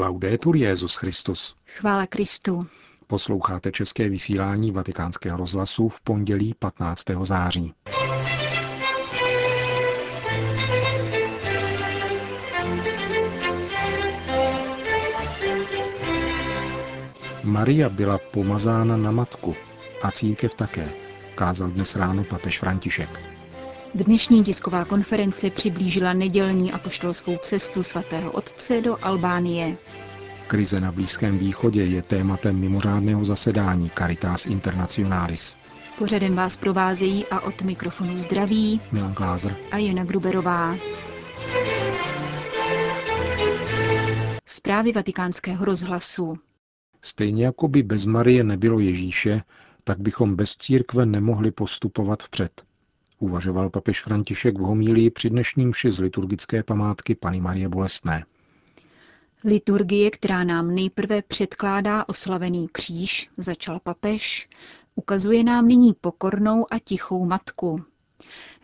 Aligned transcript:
Laudetur 0.00 0.56
Jezus 0.56 0.96
Christus. 0.96 1.56
Chvála 1.66 2.06
Kristu. 2.06 2.66
Posloucháte 3.06 3.72
české 3.72 4.08
vysílání 4.08 4.72
Vatikánského 4.72 5.36
rozhlasu 5.38 5.88
v 5.88 6.00
pondělí 6.00 6.54
15. 6.58 7.04
září. 7.22 7.74
Maria 17.44 17.88
byla 17.88 18.18
pomazána 18.18 18.96
na 18.96 19.10
matku 19.10 19.56
a 20.02 20.10
církev 20.10 20.54
také, 20.54 20.92
kázal 21.34 21.70
dnes 21.70 21.96
ráno 21.96 22.24
papež 22.24 22.58
František. 22.58 23.29
Dnešní 23.94 24.44
tisková 24.44 24.84
konference 24.84 25.50
přiblížila 25.50 26.12
nedělní 26.12 26.72
apoštolskou 26.72 27.36
cestu 27.36 27.82
svatého 27.82 28.32
otce 28.32 28.80
do 28.80 29.04
Albánie. 29.04 29.76
Krize 30.46 30.80
na 30.80 30.92
Blízkém 30.92 31.38
východě 31.38 31.84
je 31.84 32.02
tématem 32.02 32.60
mimořádného 32.60 33.24
zasedání 33.24 33.90
Caritas 33.98 34.46
Internationalis. 34.46 35.56
Pořadem 35.98 36.36
vás 36.36 36.56
provázejí 36.56 37.26
a 37.26 37.40
od 37.40 37.62
mikrofonu 37.62 38.20
zdraví 38.20 38.80
Milan 38.92 39.12
Glázer 39.14 39.56
a 39.70 39.78
Jana 39.78 40.04
Gruberová. 40.04 40.76
Zprávy 44.46 44.92
vatikánského 44.92 45.64
rozhlasu. 45.64 46.38
Stejně 47.02 47.44
jako 47.44 47.68
by 47.68 47.82
bez 47.82 48.04
Marie 48.04 48.44
nebylo 48.44 48.78
Ježíše, 48.78 49.42
tak 49.84 49.98
bychom 49.98 50.36
bez 50.36 50.56
církve 50.56 51.06
nemohli 51.06 51.50
postupovat 51.50 52.22
vpřed. 52.22 52.69
Uvažoval 53.22 53.70
papež 53.70 54.02
František 54.02 54.58
v 54.58 54.60
homílii 54.60 55.10
při 55.10 55.30
dnešním 55.30 55.68
mši 55.68 55.92
z 55.92 56.00
liturgické 56.00 56.62
památky 56.62 57.14
Pany 57.14 57.40
Marie 57.40 57.68
Bolestné. 57.68 58.24
Liturgie, 59.44 60.10
která 60.10 60.44
nám 60.44 60.74
nejprve 60.74 61.22
předkládá 61.22 62.08
oslavený 62.08 62.68
kříž, 62.72 63.30
začal 63.36 63.80
papež, 63.80 64.48
ukazuje 64.94 65.44
nám 65.44 65.68
nyní 65.68 65.94
pokornou 66.00 66.66
a 66.70 66.78
tichou 66.78 67.24
matku. 67.24 67.84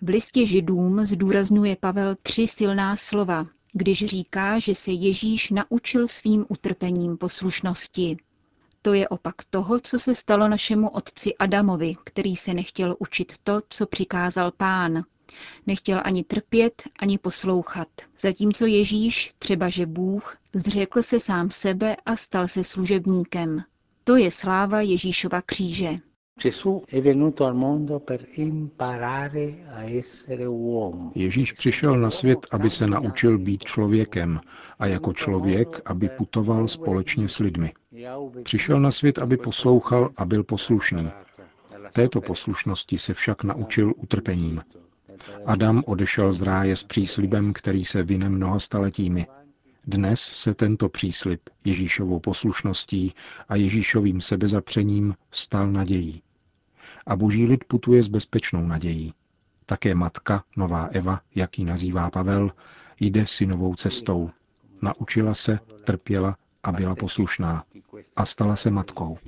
V 0.02 0.08
listě 0.08 0.46
židům 0.46 1.06
zdůrazňuje 1.06 1.76
Pavel 1.76 2.16
tři 2.22 2.46
silná 2.46 2.96
slova, 2.96 3.46
když 3.72 4.06
říká, 4.06 4.58
že 4.58 4.74
se 4.74 4.91
Ježíš 4.91 5.50
naučil 5.50 6.08
svým 6.08 6.46
utrpením 6.48 7.16
poslušnosti. 7.16 8.16
To 8.86 8.94
je 8.94 9.08
opak 9.08 9.34
toho, 9.50 9.80
co 9.80 9.98
se 9.98 10.14
stalo 10.14 10.48
našemu 10.48 10.88
otci 10.88 11.36
Adamovi, 11.36 11.94
který 12.04 12.36
se 12.36 12.54
nechtěl 12.54 12.96
učit 12.98 13.32
to, 13.44 13.60
co 13.68 13.86
přikázal 13.86 14.52
pán. 14.56 15.04
Nechtěl 15.66 16.00
ani 16.04 16.24
trpět, 16.24 16.82
ani 16.98 17.18
poslouchat. 17.18 17.88
Zatímco 18.20 18.66
Ježíš, 18.66 19.30
třeba 19.38 19.68
že 19.68 19.86
Bůh, 19.86 20.36
zřekl 20.54 21.02
se 21.02 21.20
sám 21.20 21.50
sebe 21.50 21.96
a 22.06 22.16
stal 22.16 22.48
se 22.48 22.64
služebníkem. 22.64 23.62
To 24.04 24.16
je 24.16 24.30
sláva 24.30 24.80
Ježíšova 24.80 25.42
kříže. 25.42 25.98
Ježíš 31.14 31.52
přišel 31.52 31.98
na 31.98 32.10
svět, 32.10 32.38
aby 32.50 32.70
se 32.70 32.86
naučil 32.86 33.38
být 33.38 33.64
člověkem 33.64 34.40
a 34.78 34.86
jako 34.86 35.12
člověk, 35.12 35.80
aby 35.84 36.08
putoval 36.08 36.68
společně 36.68 37.28
s 37.28 37.38
lidmi. 37.38 37.72
Přišel 38.42 38.80
na 38.80 38.91
svět, 38.91 39.19
aby 39.19 39.36
poslouchal 39.36 40.11
a 40.16 40.25
byl 40.25 40.44
poslušný. 40.44 41.11
Této 41.92 42.20
poslušnosti 42.20 42.98
se 42.98 43.14
však 43.14 43.44
naučil 43.44 43.92
utrpením. 43.97 44.61
Adam 45.47 45.83
odešel 45.86 46.33
z 46.33 46.42
ráje 46.42 46.77
s 46.77 46.83
příslibem, 46.83 47.53
který 47.53 47.84
se 47.84 48.03
vyne 48.03 48.28
mnoha 48.28 48.58
staletími. 48.58 49.27
Dnes 49.86 50.20
se 50.20 50.55
tento 50.55 50.88
příslib 50.88 51.41
Ježíšovou 51.64 52.20
poslušností 52.20 53.14
a 53.48 53.56
Ježíšovým 53.56 54.20
sebezapřením 54.20 55.14
stal 55.31 55.72
nadějí. 55.72 56.22
A 57.06 57.16
boží 57.16 57.47
lid 57.47 57.64
putuje 57.64 58.03
s 58.03 58.08
bezpečnou 58.08 58.66
nadějí. 58.66 59.12
Také 59.66 59.94
matka, 59.94 60.44
nová 60.56 60.87
Eva, 60.87 61.20
jak 61.34 61.59
ji 61.59 61.65
nazývá 61.65 62.10
Pavel, 62.10 62.50
jde 63.00 63.26
synovou 63.26 63.75
cestou. 63.75 64.31
Naučila 64.82 65.34
se, 65.34 65.59
trpěla 65.84 66.37
a 66.62 66.72
byla 66.72 66.94
poslušná. 66.94 67.65
A 68.17 68.27
stala 68.27 68.56
se 68.56 68.71
matkou. 68.71 69.19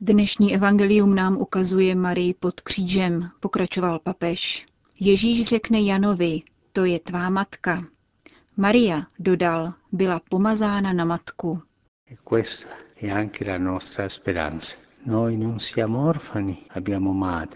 Dnešní 0.00 0.54
evangelium 0.54 1.14
nám 1.14 1.36
ukazuje 1.36 1.94
Marii 1.94 2.34
pod 2.34 2.60
křížem, 2.60 3.30
pokračoval 3.40 3.98
papež. 3.98 4.66
Ježíš 5.00 5.44
řekne 5.48 5.80
Janovi, 5.80 6.42
to 6.72 6.84
je 6.84 7.00
tvá 7.00 7.30
matka. 7.30 7.84
Maria, 8.56 9.06
dodal, 9.18 9.72
byla 9.92 10.20
pomazána 10.30 10.92
na 10.92 11.04
matku. 11.04 11.62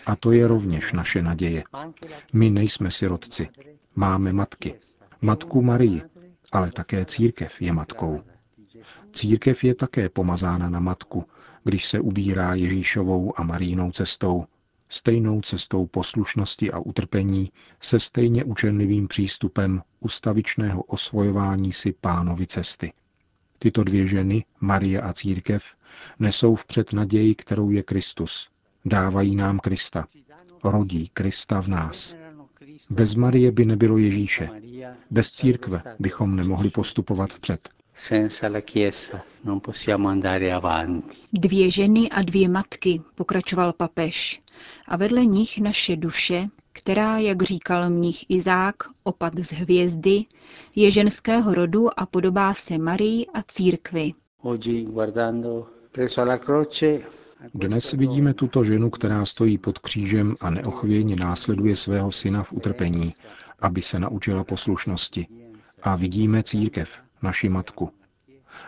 A 0.06 0.17
to 0.17 0.33
je 0.33 0.47
rovněž 0.49 0.93
naše 0.93 1.23
naděje. 1.23 1.65
My 2.33 2.50
nejsme 2.50 2.91
sirotci, 2.91 3.49
máme 3.97 4.33
matky. 4.33 4.75
Matku 5.21 5.62
Marii, 5.62 6.03
ale 6.53 6.73
také 6.73 7.05
církev 7.05 7.62
je 7.62 7.73
matkou. 7.73 8.23
Církev 9.12 9.65
je 9.65 9.75
také 9.75 10.09
pomazána 10.09 10.69
na 10.69 10.81
matku, 10.81 11.25
když 11.65 11.87
se 11.87 12.01
ubírá 12.01 12.55
Ježíšovou 12.55 13.41
a 13.41 13.43
Marínou 13.43 13.91
cestou, 13.91 14.45
stejnou 14.89 15.41
cestou 15.41 15.87
poslušnosti 15.87 16.73
a 16.73 16.79
utrpení, 16.79 17.53
se 17.81 18.01
stejně 18.01 18.45
učenlivým 18.45 19.09
přístupem 19.09 19.83
ustavičného 20.01 20.83
osvojování 20.83 21.73
si 21.73 21.93
pánovi 21.93 22.47
cesty. 22.47 22.93
Tyto 23.59 23.85
dvě 23.85 24.06
ženy, 24.06 24.45
Marie 24.61 25.00
a 25.00 25.12
církev, 25.12 25.65
nesou 26.19 26.55
vpřed 26.55 26.93
naději, 26.93 27.35
kterou 27.35 27.71
je 27.71 27.83
Kristus. 27.83 28.49
Dávají 28.85 29.37
nám 29.37 29.59
Krista. 29.59 30.06
Rodí 30.65 31.09
Krista 31.09 31.62
v 31.62 31.69
nás. 31.69 32.17
Bez 32.91 33.15
Marie 33.15 33.53
by 33.53 33.65
nebylo 33.65 33.99
Ježíše. 33.99 34.49
Bez 35.11 35.31
církve 35.31 35.83
bychom 35.99 36.37
nemohli 36.37 36.71
postupovat 36.71 37.33
vpřed. 37.33 37.69
Dvě 41.33 41.71
ženy 41.71 42.11
a 42.11 42.22
dvě 42.22 42.49
matky, 42.49 43.03
pokračoval 43.15 43.72
papež, 43.72 44.43
a 44.88 44.97
vedle 44.97 45.25
nich 45.25 45.59
naše 45.59 45.97
duše, 45.97 46.49
která, 46.72 47.19
jak 47.19 47.43
říkal 47.43 47.91
mnich 47.91 48.31
Izák, 48.31 48.75
opad 49.03 49.38
z 49.38 49.53
hvězdy, 49.53 50.25
je 50.77 50.91
ženského 50.91 51.55
rodu 51.55 52.00
a 52.00 52.06
podobá 52.06 52.55
se 52.55 52.78
Marii 52.78 53.27
a 53.27 53.43
církvi. 53.43 54.12
Dnes 57.54 57.93
vidíme 57.93 58.34
tuto 58.34 58.65
ženu, 58.65 58.91
která 58.91 59.26
stojí 59.26 59.59
pod 59.59 59.78
křížem 59.78 60.34
a 60.41 60.50
neochvějně 60.50 61.16
následuje 61.16 61.76
svého 61.76 62.12
syna 62.12 62.43
v 62.43 62.53
utrpení, 62.53 63.12
aby 63.59 63.82
se 63.82 63.99
naučila 63.99 64.44
poslušnosti. 64.44 65.26
A 65.82 65.97
vidíme 65.97 66.43
církev, 66.43 67.03
naši 67.22 67.49
matku. 67.49 67.91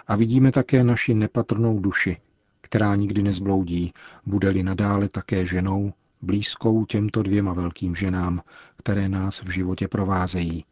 A 0.06 0.16
vidíme 0.16 0.52
také 0.52 0.84
naši 0.84 1.14
nepatrnou 1.14 1.80
duši, 1.80 2.16
která 2.60 2.94
nikdy 2.94 3.22
nezbloudí, 3.22 3.92
bude-li 4.26 4.62
nadále 4.62 5.08
také 5.08 5.46
ženou, 5.46 5.92
blízkou 6.22 6.84
těmto 6.84 7.22
dvěma 7.22 7.52
velkým 7.52 7.94
ženám, 7.94 8.42
které 8.76 9.08
nás 9.08 9.42
v 9.42 9.50
životě 9.50 9.88
provázejí, 9.88 10.64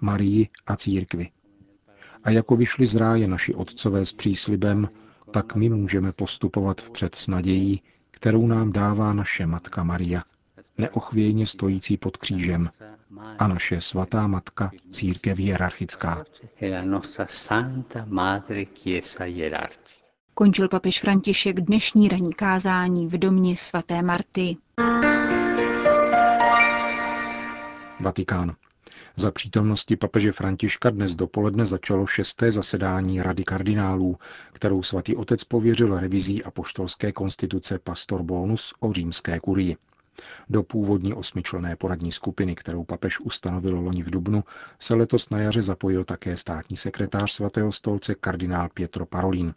Marii 0.00 0.48
a 0.66 0.76
církvi. 0.76 1.30
A 2.24 2.30
jako 2.30 2.56
vyšli 2.56 2.86
z 2.86 2.96
ráje 2.96 3.28
naši 3.28 3.54
otcové 3.54 4.04
s 4.04 4.12
příslibem, 4.12 4.88
tak 5.36 5.54
my 5.54 5.68
můžeme 5.68 6.12
postupovat 6.12 6.80
vpřed 6.80 7.14
s 7.14 7.28
nadějí, 7.28 7.82
kterou 8.10 8.46
nám 8.46 8.72
dává 8.72 9.12
naše 9.12 9.46
Matka 9.46 9.82
Maria, 9.84 10.22
neochvějně 10.78 11.46
stojící 11.46 11.96
pod 11.96 12.16
křížem, 12.16 12.68
a 13.38 13.48
naše 13.48 13.80
svatá 13.80 14.26
matka, 14.26 14.70
církev 14.90 15.38
hierarchická. 15.38 16.24
Končil 20.34 20.68
papež 20.68 21.00
František 21.00 21.60
dnešní 21.60 22.08
ranní 22.08 22.32
kázání 22.32 23.06
v 23.06 23.18
domě 23.18 23.56
svaté 23.56 24.02
Marty. 24.02 24.56
Vatikán. 28.00 28.54
Za 29.18 29.30
přítomnosti 29.30 29.96
papeže 29.96 30.32
Františka 30.32 30.90
dnes 30.90 31.14
dopoledne 31.14 31.66
začalo 31.66 32.06
šesté 32.06 32.52
zasedání 32.52 33.22
Rady 33.22 33.44
kardinálů, 33.44 34.16
kterou 34.52 34.82
svatý 34.82 35.16
otec 35.16 35.44
pověřil 35.44 36.00
revizí 36.00 36.44
apoštolské 36.44 37.12
konstituce 37.12 37.78
Pastor 37.78 38.22
Bonus 38.22 38.74
o 38.80 38.92
římské 38.92 39.40
kurii. 39.40 39.76
Do 40.48 40.62
původní 40.62 41.14
osmičlené 41.14 41.76
poradní 41.76 42.12
skupiny, 42.12 42.54
kterou 42.54 42.84
papež 42.84 43.20
ustanovil 43.20 43.80
loni 43.80 44.02
v 44.02 44.10
Dubnu, 44.10 44.44
se 44.78 44.94
letos 44.94 45.30
na 45.30 45.38
jaře 45.38 45.62
zapojil 45.62 46.04
také 46.04 46.36
státní 46.36 46.76
sekretář 46.76 47.32
svatého 47.32 47.72
stolce 47.72 48.14
kardinál 48.14 48.68
Pietro 48.74 49.06
Parolin. 49.06 49.54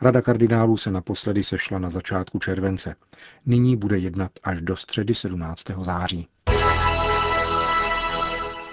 Rada 0.00 0.22
kardinálů 0.22 0.76
se 0.76 0.90
naposledy 0.90 1.42
sešla 1.42 1.78
na 1.78 1.90
začátku 1.90 2.38
července. 2.38 2.94
Nyní 3.46 3.76
bude 3.76 3.98
jednat 3.98 4.32
až 4.42 4.60
do 4.60 4.76
středy 4.76 5.14
17. 5.14 5.64
září. 5.80 6.28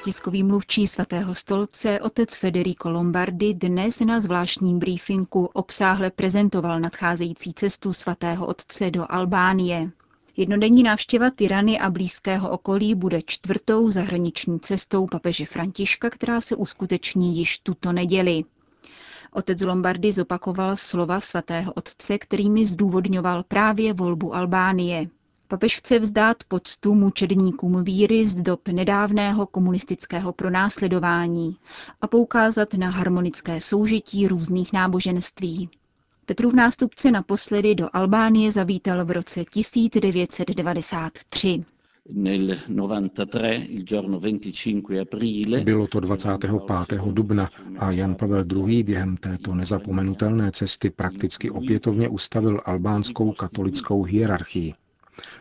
Tiskový 0.04 0.44
mluvčí 0.44 0.88
svatého 0.88 1.36
stolce 1.36 2.00
otec 2.02 2.38
Federico 2.38 2.90
Lombardi 2.90 3.54
dnes 3.54 4.00
na 4.00 4.20
zvláštním 4.20 4.80
briefingu 4.80 5.50
obsáhle 5.54 6.12
prezentoval 6.12 6.80
nadcházející 6.80 7.54
cestu 7.54 7.94
svatého 7.94 8.48
otce 8.48 8.92
do 8.92 9.06
Albánie. 9.10 9.92
Jednodenní 10.38 10.84
návštěva 10.84 11.30
Tyrany 11.30 11.80
a 11.80 11.90
blízkého 11.90 12.50
okolí 12.50 12.96
bude 12.96 13.22
čtvrtou 13.26 13.90
zahraniční 13.90 14.60
cestou 14.60 15.06
papeže 15.06 15.46
Františka, 15.46 16.10
která 16.10 16.42
se 16.42 16.56
uskuteční 16.56 17.38
již 17.38 17.58
tuto 17.58 17.92
neděli. 17.92 18.44
Otec 19.32 19.62
Lombardy 19.62 20.12
zopakoval 20.12 20.78
slova 20.78 21.20
svatého 21.20 21.74
otce, 21.74 22.18
kterými 22.18 22.66
zdůvodňoval 22.66 23.44
právě 23.44 23.94
volbu 23.94 24.36
Albánie. 24.36 25.10
Papež 25.50 25.76
chce 25.76 26.00
vzdát 26.00 26.38
poctu 26.48 26.96
mučedníkům 26.96 27.84
víry 27.84 28.26
z 28.26 28.36
dob 28.36 28.68
nedávného 28.68 29.48
komunistického 29.48 30.34
pronásledování 30.34 31.58
a 32.02 32.08
poukázat 32.08 32.74
na 32.74 32.90
harmonické 32.90 33.62
soužití 33.62 34.28
různých 34.28 34.74
náboženství. 34.74 35.70
Petrův 36.26 36.54
nástupce 36.54 37.12
naposledy 37.12 37.76
do 37.76 37.90
Albánie 37.94 38.52
zavítal 38.52 39.06
v 39.06 39.12
roce 39.12 39.46
1993. 39.46 41.64
Bylo 45.64 45.88
to 45.88 46.00
25. 46.00 46.52
dubna 47.12 47.50
a 47.80 47.92
Jan 47.92 48.16
Pavel 48.16 48.46
II. 48.56 48.84
během 48.84 49.18
této 49.18 49.56
nezapomenutelné 49.56 50.52
cesty 50.52 50.90
prakticky 50.90 51.52
opětovně 51.52 52.10
ustavil 52.10 52.62
albánskou 52.66 53.32
katolickou 53.32 54.04
hierarchii. 54.04 54.74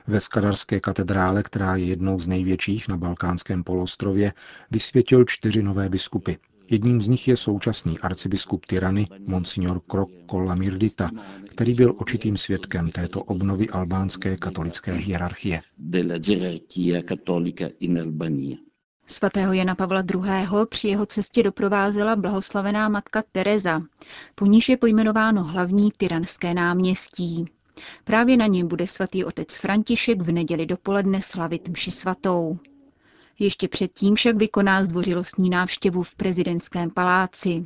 Ve 0.07 0.21
Skadarské 0.21 0.81
katedrále, 0.81 1.43
která 1.43 1.77
je 1.77 1.85
jednou 1.85 2.19
z 2.19 2.29
největších 2.29 2.89
na 2.89 2.97
Balkánském 2.97 3.65
polostrově, 3.65 4.33
vysvětil 4.71 5.25
čtyři 5.25 5.63
nové 5.63 5.89
biskupy. 5.89 6.33
Jedním 6.71 7.01
z 7.01 7.09
nich 7.09 7.29
je 7.29 7.37
současný 7.37 7.99
arcibiskup 7.99 8.67
Tyrany, 8.67 9.09
monsignor 9.27 9.81
Krokko 9.87 10.41
Lamirdita, 10.41 11.11
který 11.49 11.75
byl 11.75 11.95
očitým 11.99 12.37
svědkem 12.37 12.91
této 12.91 13.23
obnovy 13.23 13.69
albánské 13.69 14.37
katolické 14.37 14.93
hierarchie. 14.93 15.61
Svatého 19.07 19.53
Jana 19.53 19.75
Pavla 19.75 20.05
II. 20.15 20.21
při 20.69 20.89
jeho 20.89 21.07
cestě 21.07 21.43
doprovázela 21.43 22.17
blahoslavená 22.17 22.89
matka 22.89 23.23
Teresa, 23.33 23.83
po 24.35 24.47
níž 24.47 24.69
je 24.69 24.77
pojmenováno 24.77 25.45
hlavní 25.45 25.91
tyranské 25.97 26.55
náměstí. 26.55 27.45
Právě 28.05 28.37
na 28.37 28.47
něm 28.47 28.69
bude 28.69 28.87
svatý 28.87 29.25
otec 29.25 29.57
František 29.57 30.23
v 30.23 30.33
neděli 30.33 30.67
dopoledne 30.67 31.23
slavit 31.23 31.69
mši 31.69 31.91
svatou. 31.91 32.59
Ještě 33.39 33.69
předtím 33.69 34.15
však 34.15 34.37
vykoná 34.37 34.85
zdvořilostní 34.85 35.51
návštěvu 35.51 36.03
v 36.03 36.15
prezidentském 36.15 36.91
paláci. 36.91 37.63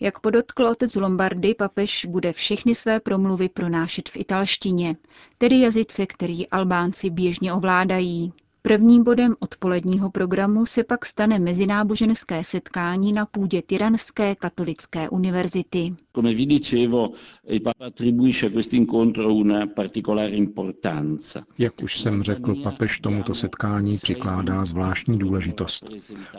Jak 0.00 0.20
podotkl 0.20 0.66
otec 0.66 0.94
Lombardy, 0.94 1.54
papež 1.54 2.04
bude 2.04 2.32
všechny 2.32 2.74
své 2.74 3.00
promluvy 3.00 3.48
pronášet 3.48 4.08
v 4.08 4.16
italštině, 4.16 4.96
tedy 5.38 5.60
jazyce, 5.60 6.06
který 6.06 6.48
Albánci 6.48 7.10
běžně 7.10 7.52
ovládají. 7.52 8.32
Prvním 8.66 9.04
bodem 9.04 9.34
odpoledního 9.40 10.10
programu 10.10 10.66
se 10.66 10.84
pak 10.84 11.06
stane 11.06 11.38
mezináboženské 11.38 12.44
setkání 12.44 13.12
na 13.12 13.26
půdě 13.26 13.62
Tyranské 13.62 14.34
katolické 14.34 15.08
univerzity. 15.08 15.94
Jak 21.58 21.82
už 21.82 22.00
jsem 22.00 22.22
řekl, 22.22 22.54
papež 22.62 22.98
tomuto 23.00 23.34
setkání 23.34 23.96
přikládá 23.96 24.64
zvláštní 24.64 25.18
důležitost. 25.18 25.84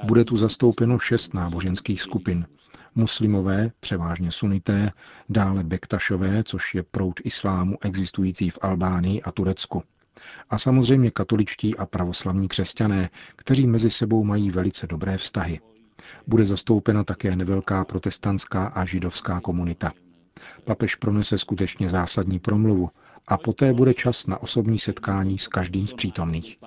Bude 0.03 0.25
tu 0.25 0.37
zastoupeno 0.37 0.99
šest 0.99 1.33
náboženských 1.33 2.01
skupin. 2.01 2.45
Muslimové, 2.95 3.71
převážně 3.79 4.31
sunité, 4.31 4.91
dále 5.29 5.63
Bektašové, 5.63 6.43
což 6.43 6.75
je 6.75 6.83
proud 6.83 7.19
islámu 7.23 7.77
existující 7.81 8.49
v 8.49 8.57
Albánii 8.61 9.21
a 9.21 9.31
Turecku 9.31 9.83
a 10.49 10.57
samozřejmě 10.57 11.11
katoličtí 11.11 11.77
a 11.77 11.85
pravoslavní 11.85 12.47
křesťané, 12.47 13.09
kteří 13.35 13.67
mezi 13.67 13.89
sebou 13.89 14.23
mají 14.23 14.51
velice 14.51 14.87
dobré 14.87 15.17
vztahy. 15.17 15.59
Bude 16.27 16.45
zastoupena 16.45 17.03
také 17.03 17.35
nevelká 17.35 17.85
protestantská 17.85 18.67
a 18.67 18.85
židovská 18.85 19.39
komunita. 19.39 19.93
Papež 20.63 20.95
pronese 20.95 21.37
skutečně 21.37 21.89
zásadní 21.89 22.39
promluvu 22.39 22.89
a 23.27 23.37
poté 23.37 23.73
bude 23.73 23.93
čas 23.93 24.27
na 24.27 24.37
osobní 24.41 24.79
setkání 24.79 25.37
s 25.37 25.47
každým 25.47 25.87
z 25.87 25.93
přítomných. 25.93 26.57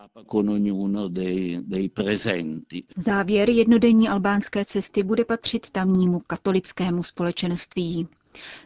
Závěr 2.97 3.51
jednodenní 3.51 4.09
albánské 4.09 4.65
cesty 4.65 5.03
bude 5.03 5.25
patřit 5.25 5.71
tamnímu 5.71 6.21
katolickému 6.27 7.03
společenství. 7.03 8.09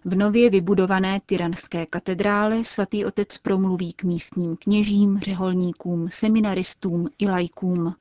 V 0.04 0.14
nově 0.14 0.50
vybudované 0.50 1.20
Tyranské 1.26 1.86
katedrále 1.86 2.64
svatý 2.64 3.04
otec 3.04 3.38
promluví 3.38 3.92
k 3.92 4.04
místním 4.04 4.56
kněžím, 4.56 5.18
řeholníkům, 5.18 6.08
seminaristům 6.10 7.08
i 7.18 7.28
lajkům. 7.28 7.94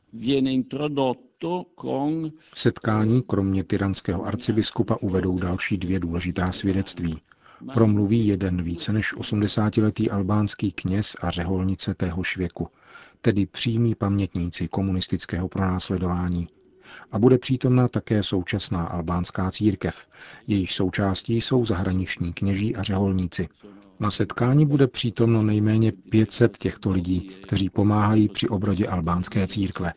Setkání 2.56 3.21
kromě 3.27 3.63
tyranského 3.63 4.25
arcibiskupa 4.25 4.98
uvedou 5.01 5.38
další 5.38 5.77
dvě 5.77 6.00
důležitá 6.00 6.51
svědectví. 6.51 7.19
Promluví 7.74 8.27
jeden 8.27 8.63
více 8.63 8.94
než 8.94 9.15
80-letý 9.15 10.10
albánský 10.12 10.71
kněz 10.71 11.15
a 11.21 11.31
řeholnice 11.31 11.94
téhož 11.94 12.38
věku, 12.38 12.68
tedy 13.21 13.45
přímí 13.45 13.95
pamětníci 13.95 14.68
komunistického 14.68 15.48
pronásledování 15.48 16.48
a 17.11 17.19
bude 17.19 17.37
přítomná 17.37 17.87
také 17.87 18.23
současná 18.23 18.83
albánská 18.83 19.51
církev. 19.51 20.07
Jejíž 20.47 20.73
součástí 20.75 21.41
jsou 21.41 21.65
zahraniční 21.65 22.33
kněží 22.33 22.75
a 22.75 22.83
řeholníci. 22.83 23.49
Na 23.99 24.11
setkání 24.11 24.65
bude 24.65 24.87
přítomno 24.87 25.43
nejméně 25.43 25.91
500 25.91 26.57
těchto 26.57 26.91
lidí, 26.91 27.31
kteří 27.43 27.69
pomáhají 27.69 28.29
při 28.29 28.49
obrodě 28.49 28.87
albánské 28.87 29.47
církve. 29.47 29.93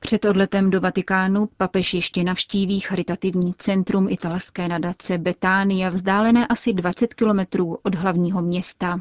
Před 0.00 0.24
odletem 0.24 0.70
do 0.70 0.80
Vatikánu 0.80 1.48
papež 1.56 1.94
ještě 1.94 2.24
navštíví 2.24 2.80
charitativní 2.80 3.52
centrum 3.58 4.08
italské 4.08 4.68
nadace 4.68 5.18
Betánia, 5.18 5.90
vzdálené 5.90 6.46
asi 6.46 6.72
20 6.72 7.14
kilometrů 7.14 7.78
od 7.82 7.94
hlavního 7.94 8.42
města 8.42 9.00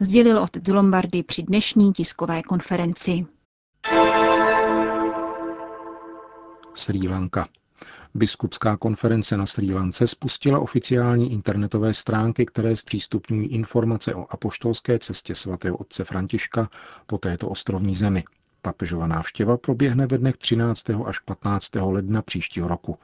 sdělil 0.00 0.38
otec 0.38 0.68
Lombardy 0.68 1.22
při 1.22 1.42
dnešní 1.42 1.92
tiskové 1.92 2.42
konferenci. 2.42 3.26
Sri 6.74 7.08
Lanka. 7.08 7.48
Biskupská 8.14 8.76
konference 8.76 9.36
na 9.36 9.46
Sri 9.46 9.74
Lance 9.74 10.06
spustila 10.06 10.58
oficiální 10.60 11.32
internetové 11.32 11.94
stránky, 11.94 12.46
které 12.46 12.76
zpřístupňují 12.76 13.48
informace 13.48 14.14
o 14.14 14.26
apoštolské 14.30 14.98
cestě 14.98 15.34
svatého 15.34 15.76
otce 15.76 16.04
Františka 16.04 16.70
po 17.06 17.18
této 17.18 17.48
ostrovní 17.48 17.94
zemi. 17.94 18.24
Papežova 18.68 19.06
návštěva 19.06 19.56
proběhne 19.56 20.06
ve 20.06 20.18
dnech 20.18 20.36
13. 20.36 20.90
až 20.90 21.18
15. 21.18 21.74
ledna 21.74 22.22
příštího 22.22 22.68
roku. 22.68 22.98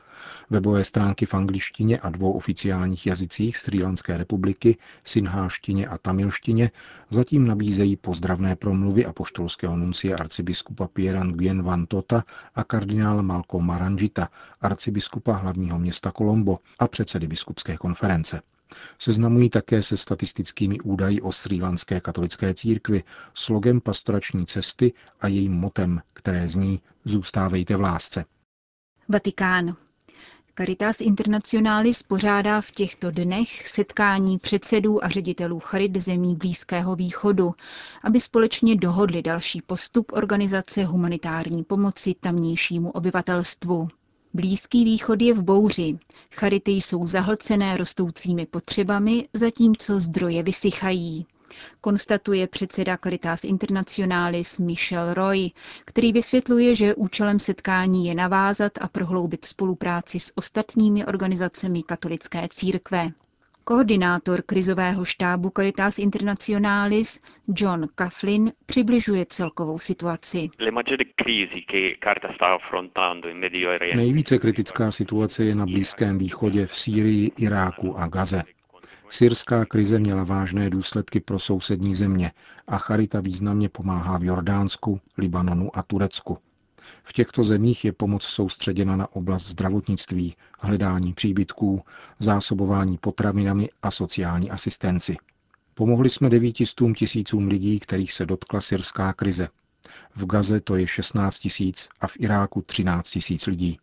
Webové 0.51 0.85
stránky 0.85 1.27
v 1.27 1.35
angličtině 1.35 1.99
a 1.99 2.11
dvou 2.11 2.33
oficiálních 2.33 3.07
jazycích 3.07 3.57
Sri 3.59 3.83
Lanské 3.83 4.17
republiky, 4.17 4.77
sinháštině 5.05 5.87
a 5.87 5.99
tamilštině, 5.99 6.71
zatím 7.11 7.47
nabízejí 7.47 7.97
pozdravné 7.97 8.57
promluvy 8.57 9.07
apoštolského 9.07 9.77
nuncia 9.77 10.17
arcibiskupa 10.17 10.89
Piera 10.89 11.25
Nguyen 11.25 11.63
Van 11.63 11.87
Tota 11.87 12.25
a 12.55 12.65
kardinála 12.65 13.23
Malcolm 13.23 13.67
Maranjita, 13.67 14.29
arcibiskupa 14.61 15.33
hlavního 15.33 15.79
města 15.79 16.13
Colombo 16.13 16.59
a 16.79 16.89
předsedy 16.89 17.27
biskupské 17.27 17.77
konference. 17.77 18.41
Seznamují 18.99 19.51
také 19.51 19.83
se 19.83 19.97
statistickými 19.97 20.81
údaji 20.81 21.21
o 21.21 21.33
srýlanské 21.33 22.01
katolické 22.01 22.55
církvi, 22.55 23.05
slogem 23.35 23.81
pastorační 23.81 24.47
cesty 24.47 24.93
a 25.21 25.29
jejím 25.29 25.53
motem, 25.53 26.01
které 26.13 26.49
zní 26.49 26.81
Zůstávejte 27.05 27.77
v 27.77 27.81
lásce. 27.81 28.25
Vatikán. 29.09 29.77
Caritas 30.59 31.01
Internationalis 31.01 32.03
pořádá 32.03 32.61
v 32.61 32.71
těchto 32.71 33.11
dnech 33.11 33.69
setkání 33.69 34.39
předsedů 34.39 35.05
a 35.05 35.09
ředitelů 35.09 35.61
charit 35.61 35.97
zemí 35.97 36.37
Blízkého 36.37 36.97
východu, 36.97 37.55
aby 38.05 38.21
společně 38.21 38.77
dohodli 38.77 39.23
další 39.23 39.63
postup 39.63 40.13
organizace 40.13 40.85
humanitární 40.85 41.65
pomoci 41.65 42.15
tamnějšímu 42.21 42.91
obyvatelstvu. 42.91 43.89
Blízký 44.37 44.85
východ 44.85 45.23
je 45.23 45.35
v 45.35 45.43
bouři. 45.43 45.99
Charity 46.31 46.73
jsou 46.73 47.07
zahlcené 47.07 47.77
rostoucími 47.77 48.47
potřebami, 48.47 49.29
zatímco 49.35 50.01
zdroje 50.01 50.43
vysychají. 50.43 51.27
Konstatuje 51.81 52.47
předseda 52.47 52.97
Caritas 53.05 53.45
Internationalis 53.45 54.59
Michel 54.59 55.15
Roy, 55.15 55.51
který 55.85 56.13
vysvětluje, 56.13 56.75
že 56.75 56.95
účelem 56.95 57.39
setkání 57.39 58.07
je 58.07 58.15
navázat 58.15 58.73
a 58.81 58.89
prohloubit 58.89 59.45
spolupráci 59.45 60.21
s 60.21 60.33
ostatními 60.37 61.07
organizacemi 61.07 61.83
katolické 61.83 62.49
církve. 62.51 63.11
Koordinátor 63.67 64.43
krizového 64.43 65.05
štábu 65.05 65.51
Caritas 65.57 65.99
Internationalis 65.99 67.21
John 67.57 67.87
Coughlin 67.99 68.53
přibližuje 68.67 69.27
celkovou 69.27 69.79
situaci. 69.79 70.49
Nejvíce 73.97 74.39
kritická 74.39 74.91
situace 74.91 75.45
je 75.45 75.55
na 75.55 75.67
Blízkém 75.67 76.19
východě 76.19 76.67
v 76.67 76.77
Sýrii, 76.77 77.33
Iráku 77.37 77.99
a 77.99 78.07
Gaze. 78.07 78.43
Syrská 79.09 79.65
krize 79.65 79.99
měla 79.99 80.25
vážné 80.25 80.71
důsledky 80.71 81.21
pro 81.21 81.39
sousední 81.39 81.95
země 81.95 82.33
a 82.69 82.79
Charita 82.79 83.21
významně 83.21 83.69
pomáhá 83.69 84.19
v 84.19 84.25
Jordánsku, 84.25 85.01
Libanonu 85.19 85.77
a 85.77 85.83
Turecku. 85.83 86.39
V 87.03 87.13
těchto 87.13 87.45
zemích 87.45 87.85
je 87.85 87.93
pomoc 87.93 88.23
soustředěna 88.23 88.97
na 88.97 89.13
oblast 89.13 89.47
zdravotnictví, 89.49 90.37
hledání 90.61 91.13
příbytků, 91.13 91.83
zásobování 92.21 92.99
potravinami 92.99 93.69
a 93.83 93.91
sociální 93.91 94.51
asistenci. 94.51 95.17
Pomohli 95.75 96.11
jsme 96.11 96.31
devítistům 96.31 96.95
tisícům 96.95 97.49
lidí, 97.49 97.81
kterých 97.81 98.13
se 98.13 98.27
dotkla 98.27 98.61
syrská 98.61 99.13
krize. 99.13 99.49
V 100.17 100.27
Gaze 100.27 100.61
to 100.61 100.77
je 100.77 100.87
16 100.87 101.39
tisíc 101.39 101.89
a 102.01 102.07
v 102.07 102.13
Iráku 102.19 102.63
13 102.63 103.11
tisíc 103.11 103.47
lidí. 103.47 103.79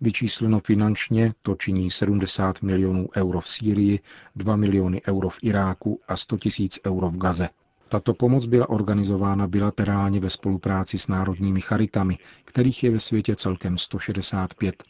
Vyčísleno 0.00 0.60
finančně 0.60 1.34
to 1.42 1.54
činí 1.54 1.90
70 1.90 2.62
milionů 2.62 3.08
euro 3.16 3.40
v 3.40 3.48
Sýrii, 3.48 4.00
2 4.36 4.56
miliony 4.56 5.02
euro 5.08 5.30
v 5.30 5.38
Iráku 5.42 6.00
a 6.08 6.16
100 6.16 6.38
tisíc 6.38 6.78
euro 6.86 7.10
v 7.10 7.18
Gaze. 7.18 7.48
Tato 7.88 8.14
pomoc 8.14 8.46
byla 8.46 8.68
organizována 8.68 9.46
bilaterálně 9.46 10.20
ve 10.20 10.30
spolupráci 10.30 10.98
s 10.98 11.08
národními 11.08 11.60
charitami, 11.60 12.18
kterých 12.44 12.84
je 12.84 12.90
ve 12.90 12.98
světě 13.00 13.36
celkem 13.36 13.78
165. 13.78 14.82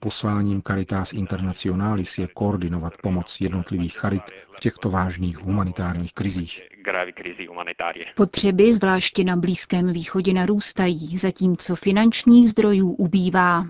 Posláním 0.00 0.62
Caritas 0.62 1.12
Internationalis 1.12 2.18
je 2.18 2.26
koordinovat 2.26 2.92
pomoc 3.02 3.40
jednotlivých 3.40 3.98
charit 3.98 4.22
v 4.56 4.60
těchto 4.60 4.90
vážných 4.90 5.38
humanitárních 5.38 6.12
krizích. 6.12 6.62
Potřeby 8.14 8.72
zvláště 8.72 9.24
na 9.24 9.36
Blízkém 9.36 9.92
východě 9.92 10.32
narůstají, 10.32 11.18
zatímco 11.18 11.76
finančních 11.76 12.50
zdrojů 12.50 12.90
ubývá. 12.90 13.66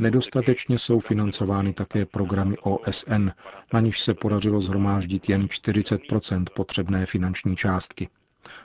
Nedostatečně 0.00 0.78
jsou 0.78 1.00
financovány 1.00 1.72
také 1.72 2.06
programy 2.06 2.56
OSN, 2.58 3.30
na 3.72 3.80
nichž 3.80 4.00
se 4.00 4.14
podařilo 4.14 4.60
zhromáždit 4.60 5.28
jen 5.28 5.46
40% 5.46 6.44
potřebné 6.54 7.06
finanční 7.06 7.56
částky. 7.56 8.08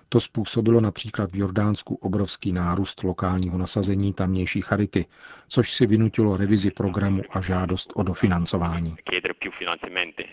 To 0.10 0.20
způsobilo 0.20 0.81
například 0.81 1.31
v 1.31 1.38
Jordánsku 1.38 1.96
obrovský 1.96 2.51
nárůst 2.51 3.03
lokálního 3.03 3.58
nasazení 3.58 4.13
tamnější 4.13 4.62
charity, 4.62 5.05
což 5.48 5.72
si 5.72 5.86
vynutilo 5.86 6.38
revizi 6.38 6.72
programu 6.72 7.22
a 7.29 7.41
žádost 7.41 7.93
o 7.96 8.03
dofinancování. 8.03 8.96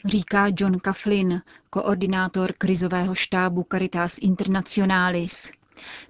Říká 0.05 0.47
John 0.59 0.81
Coughlin, 0.81 1.43
koordinátor 1.71 2.53
krizového 2.59 3.15
štábu 3.15 3.67
Caritas 3.73 4.19
Internationalis. 4.19 5.58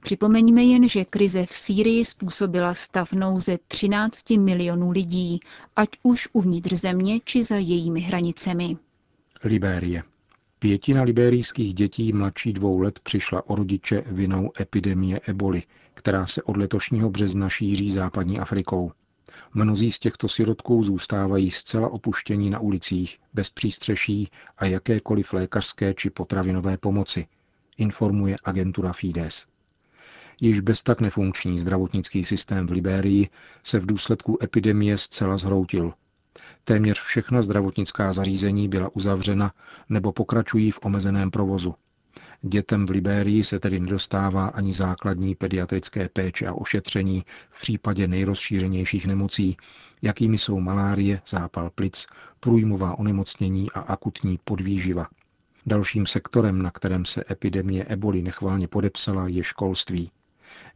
Připomeňme 0.00 0.62
jen, 0.62 0.88
že 0.88 1.04
krize 1.04 1.46
v 1.46 1.54
Sýrii 1.54 2.04
způsobila 2.04 2.75
stav 2.75 3.12
nouze 3.12 3.58
13 3.68 4.30
milionů 4.30 4.90
lidí, 4.90 5.40
ať 5.76 5.88
už 6.02 6.28
uvnitř 6.32 6.72
země 6.72 7.20
či 7.25 7.44
za 7.44 7.56
jejími 7.56 8.00
hranicemi. 8.00 8.76
Libérie. 9.44 10.02
Pětina 10.58 11.02
liberijských 11.02 11.75
dětí 11.75 12.12
mladší 12.12 12.52
dvou 12.52 12.80
let 12.80 13.00
přišla 13.00 13.50
o 13.50 13.54
rodiče 13.54 14.02
vinou 14.06 14.50
epidemie 14.60 15.20
eboli, 15.25 15.62
která 15.94 16.26
se 16.26 16.42
od 16.42 16.56
letošního 16.56 17.10
března 17.10 17.48
šíří 17.48 17.92
západní 17.92 18.38
Afrikou. 18.38 18.92
Mnozí 19.54 19.92
z 19.92 19.98
těchto 19.98 20.28
sirotků 20.28 20.82
zůstávají 20.82 21.50
zcela 21.50 21.88
opuštění 21.88 22.50
na 22.50 22.58
ulicích, 22.58 23.18
bez 23.34 23.50
přístřeší 23.50 24.28
a 24.58 24.66
jakékoliv 24.66 25.32
lékařské 25.32 25.94
či 25.94 26.10
potravinové 26.10 26.76
pomoci, 26.76 27.26
informuje 27.76 28.37
agentura 28.44 28.92
Fides. 28.92 29.46
Již 30.40 30.61
bez 30.61 30.83
tak 30.83 31.00
nefunkční 31.00 31.61
zdravotnický 31.61 32.25
systém 32.25 32.66
v 32.66 32.71
Libérii 32.71 33.28
se 33.62 33.78
v 33.78 33.87
důsledku 33.87 34.38
epidemie 34.42 34.99
zcela 34.99 35.37
zhroutil. 35.37 35.92
Téměř 36.64 37.00
všechna 37.00 37.42
zdravotnická 37.42 38.12
zařízení 38.12 38.68
byla 38.68 38.90
uzavřena 38.97 39.52
nebo 39.88 40.12
pokračují 40.12 40.71
v 40.71 40.78
omezeném 40.83 41.30
provozu. 41.30 41.75
Dětem 42.42 42.87
v 42.87 42.90
Libérii 42.90 43.45
se 43.45 43.59
tedy 43.59 43.80
nedostává 43.80 44.47
ani 44.47 44.73
základní 44.73 45.35
pediatrické 45.35 46.09
péče 46.09 46.47
a 46.47 46.52
ošetření 46.52 47.25
v 47.50 47.61
případě 47.61 48.09
nejrozšířenějších 48.09 49.07
nemocí, 49.07 49.57
jakými 50.02 50.38
jsou 50.38 50.61
malárie, 50.61 51.21
zápal 51.28 51.71
plic, 51.71 52.07
průjmová 52.40 52.99
onemocnění 52.99 53.71
a 53.71 53.80
akutní 53.80 54.38
podvýživa. 54.45 55.07
Dalším 55.66 56.07
sektorem, 56.07 56.62
na 56.62 56.71
kterém 56.71 57.04
se 57.04 57.25
epidemie 57.30 57.85
eboli 57.85 58.23
nechvalně 58.23 58.68
podepsala, 58.68 59.28
je 59.28 59.45
školství. 59.45 60.11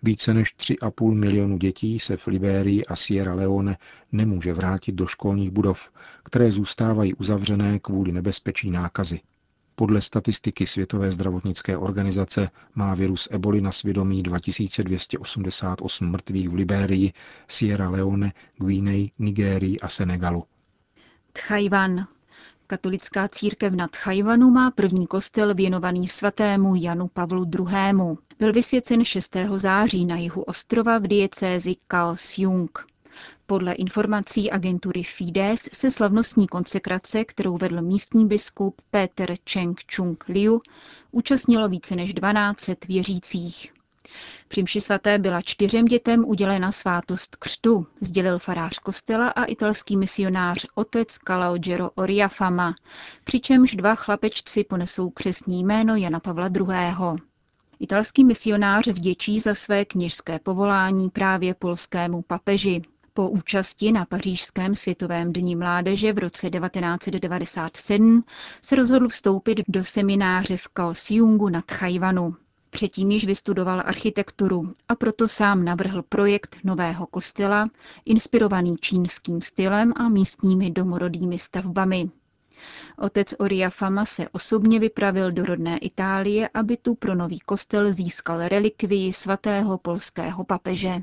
Více 0.02 0.34
než 0.34 0.54
3,5 0.56 1.14
milionu 1.14 1.58
dětí 1.58 1.98
se 1.98 2.16
v 2.16 2.26
Libérii 2.26 2.84
a 2.84 2.96
Sierra 2.96 3.34
Leone 3.34 3.76
nemůže 4.12 4.52
vrátit 4.52 4.92
do 4.92 5.06
školních 5.06 5.50
budov, 5.50 5.90
které 6.22 6.52
zůstávají 6.52 7.14
uzavřené 7.14 7.78
kvůli 7.78 8.12
nebezpečí 8.12 8.70
nákazy. 8.70 9.20
Podle 9.74 10.00
statistiky 10.00 10.66
Světové 10.66 11.12
zdravotnické 11.12 11.76
organizace 11.76 12.48
má 12.74 12.94
virus 12.94 13.28
eboli 13.30 13.60
na 13.60 13.72
svědomí 13.72 14.22
2288 14.22 16.10
mrtvých 16.10 16.48
v 16.48 16.54
Libérii, 16.54 17.12
Sierra 17.48 17.90
Leone, 17.90 18.32
Guinea, 18.56 19.08
Nigérii 19.18 19.80
a 19.80 19.88
Senegalu. 19.88 20.44
Tchajvan. 21.32 22.06
Katolická 22.72 23.28
církev 23.28 23.74
na 23.74 23.88
Tchajvanu 23.88 24.50
má 24.50 24.70
první 24.70 25.06
kostel 25.06 25.54
věnovaný 25.54 26.08
svatému 26.08 26.74
Janu 26.74 27.08
Pavlu 27.08 27.44
II. 27.58 28.16
Byl 28.38 28.52
vysvěcen 28.52 29.04
6. 29.04 29.36
září 29.56 30.06
na 30.06 30.16
jihu 30.16 30.42
ostrova 30.42 30.98
v 30.98 31.02
diecézi 31.02 31.74
Kaohsiung. 31.88 32.86
Podle 33.46 33.72
informací 33.72 34.50
agentury 34.50 35.02
Fides 35.02 35.68
se 35.72 35.90
slavnostní 35.90 36.46
konsekrace, 36.46 37.24
kterou 37.24 37.56
vedl 37.56 37.82
místní 37.82 38.26
biskup 38.26 38.80
Peter 38.90 39.36
Cheng 39.50 39.80
Chung 39.94 40.24
Liu, 40.28 40.60
účastnilo 41.10 41.68
více 41.68 41.96
než 41.96 42.14
12 42.14 42.70
věřících. 42.88 43.71
Při 44.48 44.62
mši 44.62 44.80
svaté 44.80 45.18
byla 45.18 45.42
čtyřem 45.42 45.84
dětem 45.84 46.24
udělena 46.24 46.72
svátost 46.72 47.36
křtu, 47.36 47.86
sdělil 48.00 48.38
farář 48.38 48.78
kostela 48.78 49.28
a 49.28 49.44
italský 49.44 49.96
misionář 49.96 50.66
otec 50.74 51.18
Calogero 51.26 51.90
Oriafama, 51.90 52.74
přičemž 53.24 53.74
dva 53.74 53.94
chlapečci 53.94 54.64
ponesou 54.64 55.10
křesní 55.10 55.64
jméno 55.64 55.96
Jana 55.96 56.20
Pavla 56.20 56.50
II. 56.56 57.16
Italský 57.80 58.24
misionář 58.24 58.86
vděčí 58.86 59.40
za 59.40 59.54
své 59.54 59.84
kněžské 59.84 60.38
povolání 60.38 61.10
právě 61.10 61.54
polskému 61.54 62.22
papeži. 62.22 62.82
Po 63.14 63.28
účasti 63.28 63.92
na 63.92 64.04
pařížském 64.04 64.74
světovém 64.74 65.32
dní 65.32 65.56
mládeže 65.56 66.12
v 66.12 66.18
roce 66.18 66.50
1997 66.50 68.24
se 68.62 68.76
rozhodl 68.76 69.08
vstoupit 69.08 69.60
do 69.68 69.84
semináře 69.84 70.56
v 70.56 70.68
Kaohsiungu 70.68 71.48
nad 71.48 71.70
Chajvanu. 71.70 72.36
Předtím 72.74 73.10
již 73.10 73.24
vystudoval 73.26 73.82
architekturu 73.84 74.72
a 74.88 74.94
proto 74.94 75.28
sám 75.28 75.64
navrhl 75.64 76.02
projekt 76.02 76.56
nového 76.64 77.06
kostela, 77.06 77.68
inspirovaný 78.04 78.76
čínským 78.80 79.40
stylem 79.40 79.92
a 79.96 80.08
místními 80.08 80.70
domorodými 80.70 81.38
stavbami. 81.38 82.10
Otec 82.98 83.34
Oria 83.38 83.70
Fama 83.70 84.04
se 84.04 84.28
osobně 84.28 84.80
vypravil 84.80 85.32
do 85.32 85.44
rodné 85.44 85.78
Itálie, 85.78 86.48
aby 86.54 86.76
tu 86.76 86.94
pro 86.94 87.14
nový 87.14 87.38
kostel 87.38 87.92
získal 87.92 88.48
relikvii 88.48 89.12
svatého 89.12 89.78
polského 89.78 90.44
papeže. 90.44 91.02